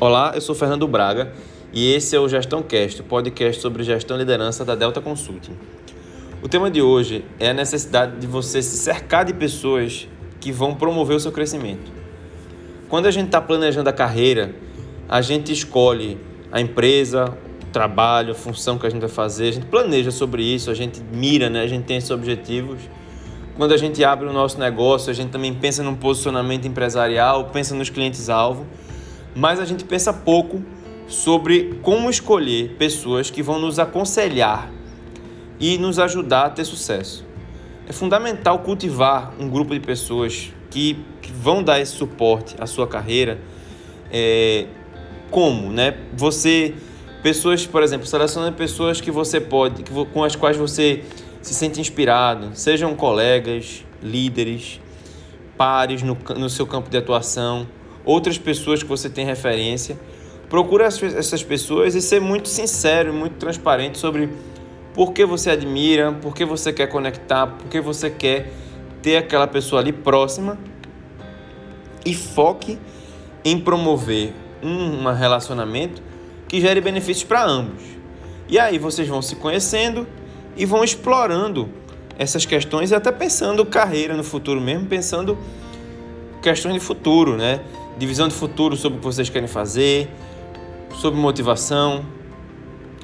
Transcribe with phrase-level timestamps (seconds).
[0.00, 1.32] Olá, eu sou Fernando Braga
[1.72, 5.52] e esse é o Gestão Cast, o podcast sobre gestão e liderança da Delta Consulting.
[6.42, 10.08] O tema de hoje é a necessidade de você se cercar de pessoas
[10.40, 11.92] que vão promover o seu crescimento.
[12.88, 14.52] Quando a gente está planejando a carreira,
[15.08, 16.18] a gente escolhe
[16.50, 17.26] a empresa,
[17.62, 20.74] o trabalho, a função que a gente vai fazer, a gente planeja sobre isso, a
[20.74, 21.62] gente mira, né?
[21.62, 22.80] a gente tem esses objetivos.
[23.56, 27.76] Quando a gente abre o nosso negócio, a gente também pensa num posicionamento empresarial, pensa
[27.76, 28.66] nos clientes-alvo
[29.34, 30.62] mas a gente pensa pouco
[31.06, 34.70] sobre como escolher pessoas que vão nos aconselhar
[35.58, 37.24] e nos ajudar a ter sucesso.
[37.86, 42.86] É fundamental cultivar um grupo de pessoas que, que vão dar esse suporte à sua
[42.86, 43.38] carreira.
[44.10, 44.66] É,
[45.30, 45.96] como, né?
[46.16, 46.74] Você,
[47.22, 51.04] pessoas, por exemplo, selecionando pessoas que você pode, que, com as quais você
[51.42, 54.80] se sente inspirado, sejam colegas, líderes,
[55.58, 57.66] pares no, no seu campo de atuação
[58.04, 59.98] outras pessoas que você tem referência.
[60.48, 64.28] Procura essas pessoas e ser muito sincero, muito transparente sobre
[64.92, 68.52] por que você admira, por que você quer conectar, por que você quer
[69.02, 70.58] ter aquela pessoa ali próxima
[72.06, 72.78] e foque
[73.44, 74.32] em promover
[74.62, 76.02] um relacionamento
[76.48, 77.82] que gere benefícios para ambos.
[78.48, 80.06] E aí vocês vão se conhecendo
[80.56, 81.68] e vão explorando
[82.18, 85.36] essas questões e até pensando carreira no futuro mesmo, pensando
[86.40, 87.60] questões de futuro, né?
[87.96, 90.08] Divisão de futuro sobre o que vocês querem fazer,
[90.94, 92.04] sobre motivação,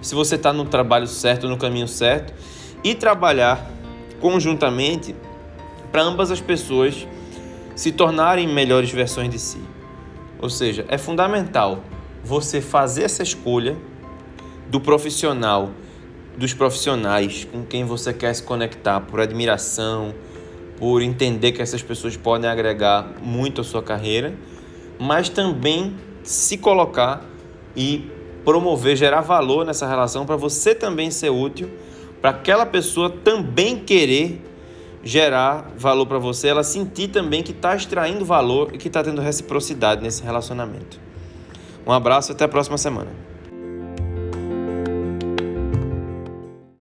[0.00, 2.32] se você está no trabalho certo, no caminho certo,
[2.82, 3.70] e trabalhar
[4.20, 5.14] conjuntamente
[5.90, 7.06] para ambas as pessoas
[7.74, 9.60] se tornarem melhores versões de si.
[10.40, 11.82] Ou seja, é fundamental
[12.24, 13.76] você fazer essa escolha
[14.68, 15.70] do profissional,
[16.36, 20.14] dos profissionais com quem você quer se conectar por admiração,
[20.76, 24.34] por entender que essas pessoas podem agregar muito à sua carreira
[24.98, 27.24] mas também se colocar
[27.76, 28.10] e
[28.44, 31.70] promover, gerar valor nessa relação para você também ser útil,
[32.20, 34.44] para aquela pessoa também querer
[35.02, 39.20] gerar valor para você, ela sentir também que está extraindo valor e que está tendo
[39.22, 40.98] reciprocidade nesse relacionamento.
[41.86, 43.10] Um abraço e até a próxima semana.